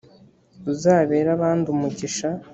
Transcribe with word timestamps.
uzabere 0.71 1.29
abandi 1.37 1.65
umugisha 1.73 2.27